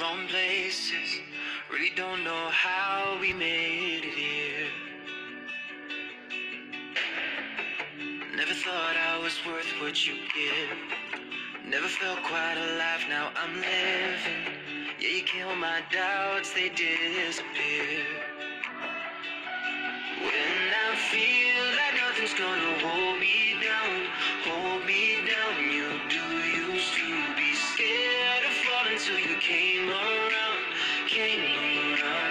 [0.00, 1.20] wrong places.
[1.72, 4.68] Really don't know how we made it here.
[8.36, 10.78] Never thought I was worth what you give.
[11.66, 14.54] Never felt quite alive, now I'm living.
[15.00, 18.04] Yeah, you kill my doubts, they disappear.
[20.20, 24.06] When I feel like nothing's gonna hold me down,
[24.46, 25.97] hold me down, you
[29.48, 30.58] came around,
[31.06, 32.27] came around.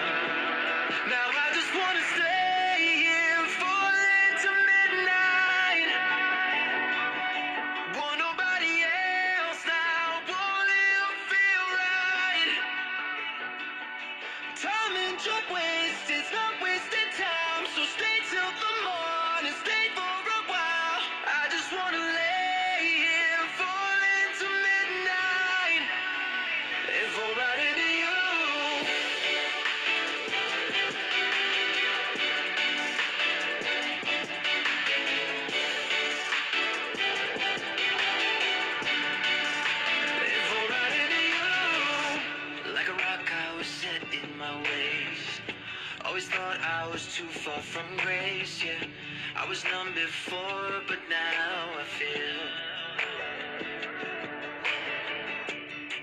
[46.18, 48.88] always thought I was too far from grace, yeah.
[49.36, 52.40] I was numb before, but now I feel.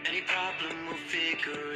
[0.07, 1.74] Any problem will figure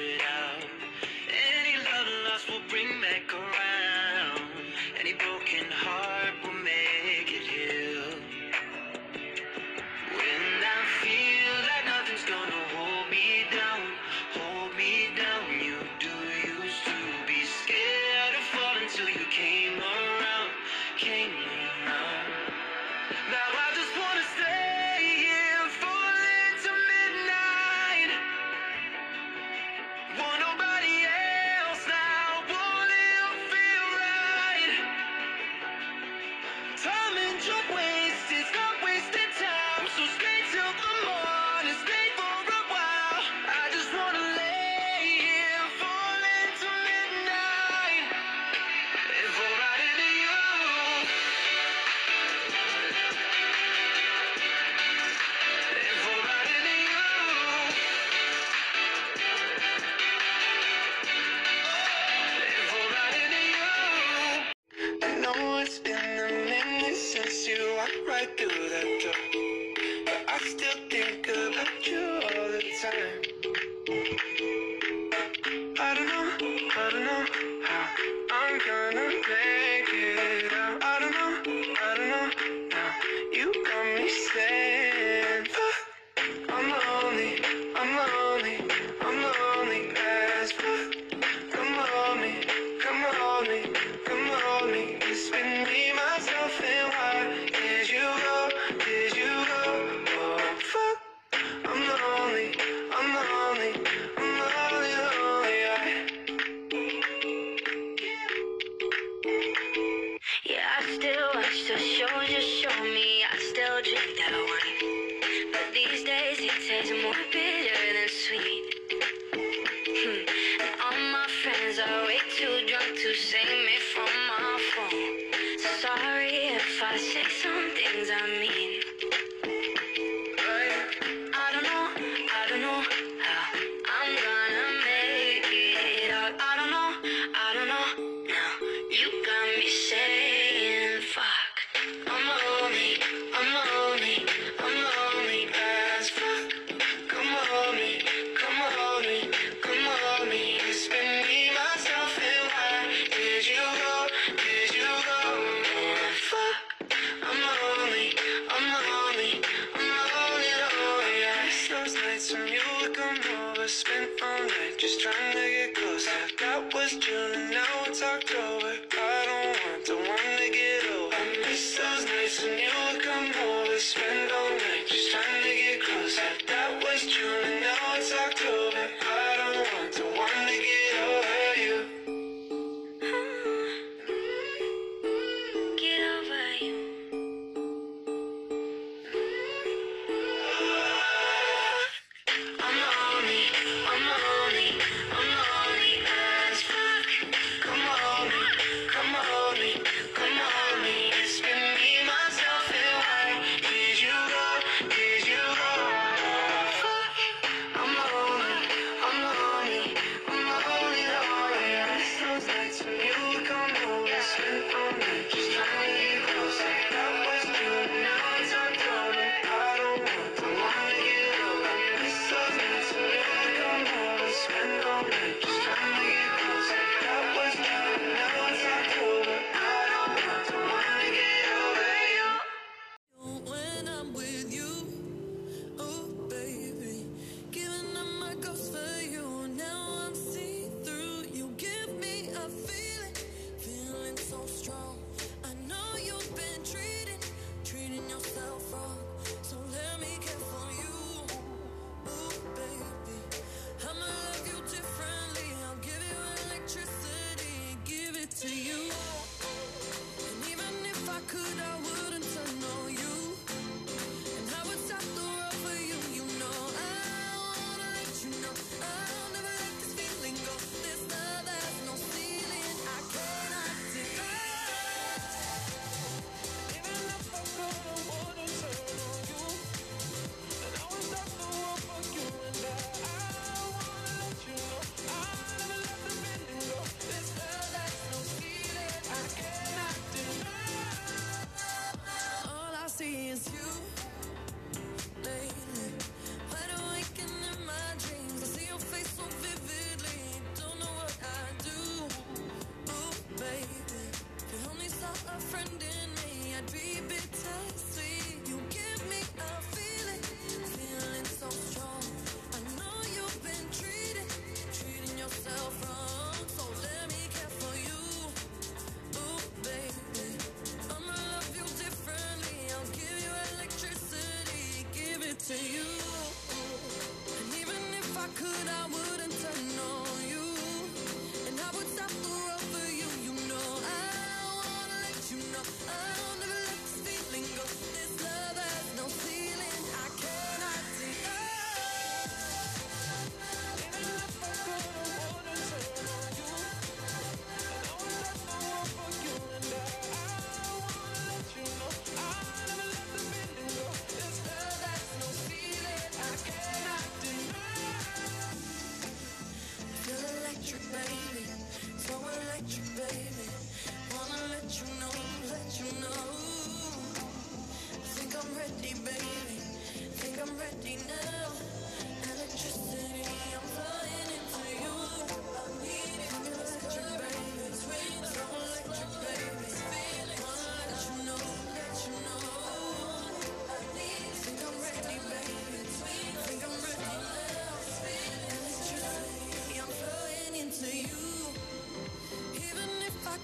[168.71, 168.77] I
[169.25, 171.15] don't want the one to get old.
[171.15, 172.68] I miss those nights when you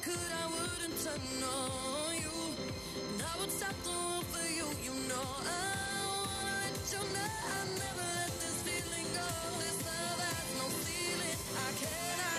[0.02, 2.32] Could, I wouldn't turn on you.
[3.12, 5.28] And I would stop the world for you, you know.
[5.44, 9.28] I wanna let you know I never let this feeling go.
[9.60, 11.38] This love has no ceiling.
[11.66, 12.33] I cannot.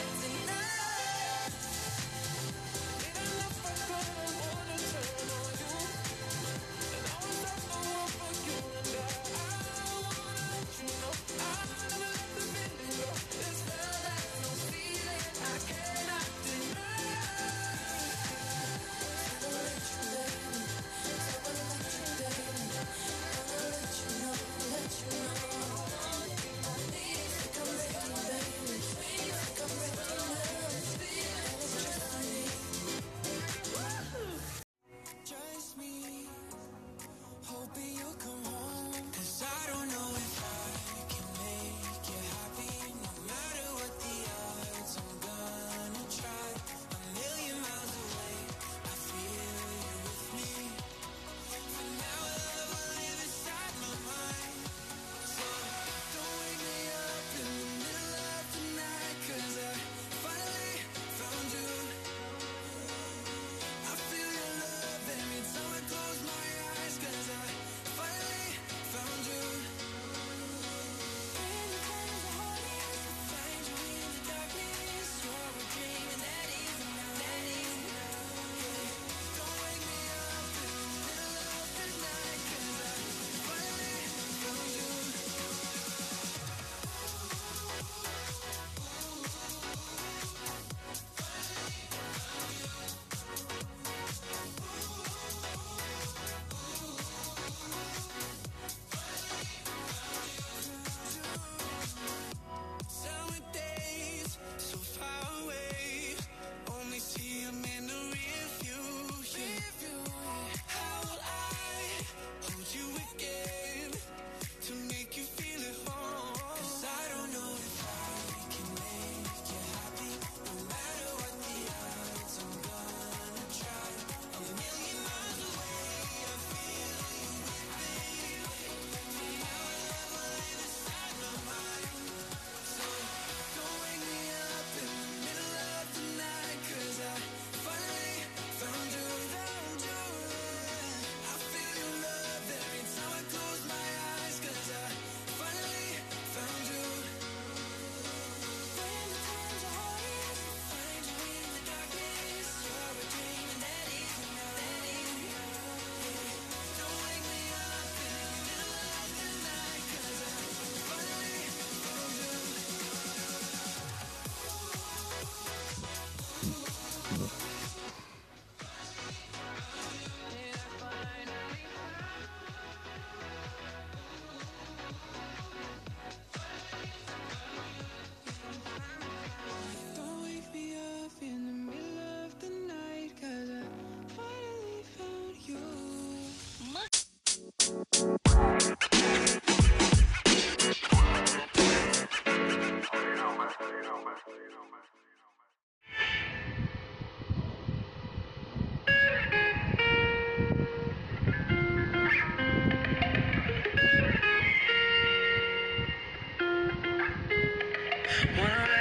[208.37, 208.74] Wow.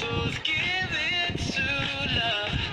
[0.00, 0.92] Truth, give
[1.54, 1.62] to
[2.16, 2.63] love.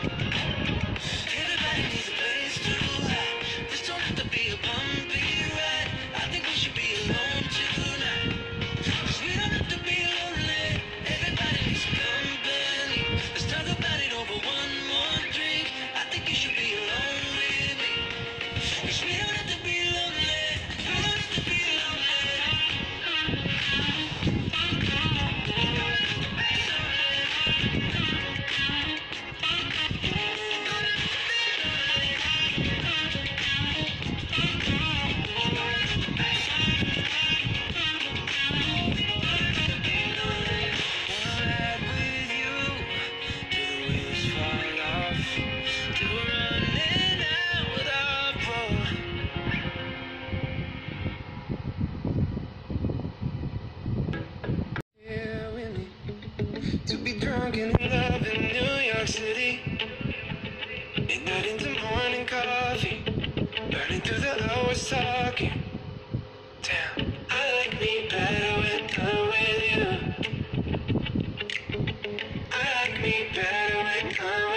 [73.02, 74.51] me better when I'm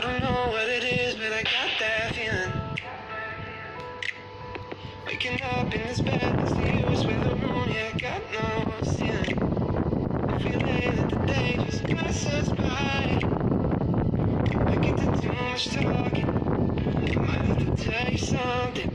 [0.00, 2.50] I don't know what it is, but I got that feeling.
[5.06, 9.52] Waking up in this bed, it's the with the moon, yeah, I got no ceiling.
[10.30, 13.20] I feel like that the day just passes by.
[14.68, 16.28] I get to too much talking,
[16.96, 18.90] I might have to tell you something.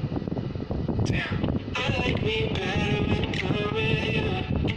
[1.05, 1.59] Damn.
[1.75, 4.75] I like me better when I'm with you.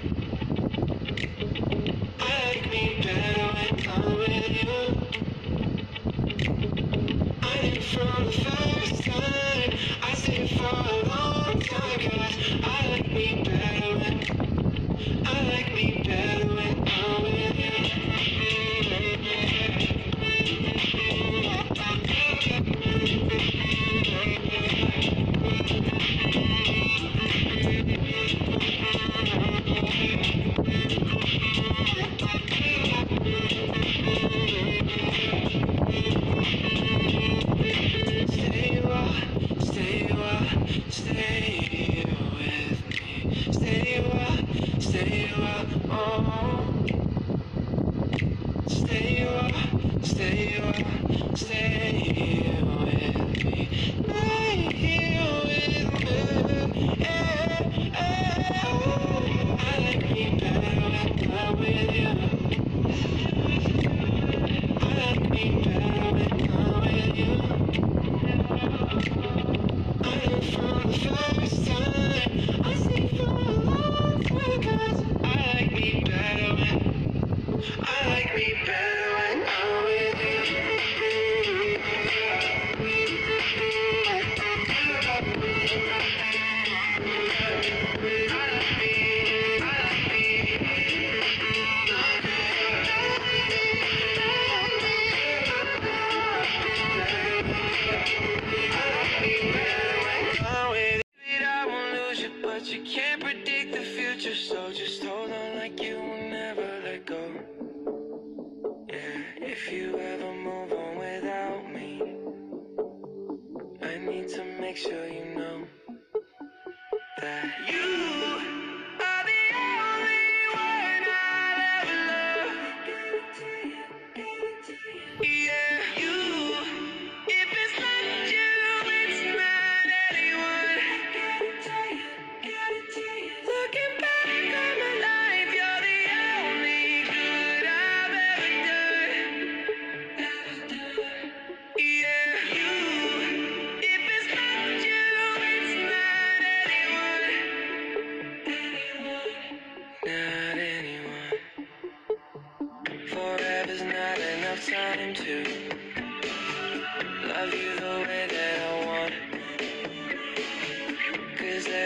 [12.68, 14.37] I like being better.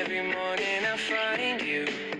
[0.02, 2.11] Every morning I find you.